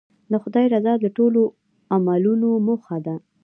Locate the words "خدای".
0.43-0.65